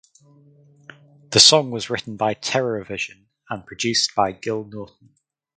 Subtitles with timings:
[1.29, 5.13] The song was written by Terrorvision and produced by Gil Norton.